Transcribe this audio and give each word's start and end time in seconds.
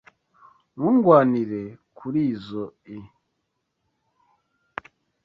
Ntundwanire 0.75 1.61
kurizoi. 1.97 2.97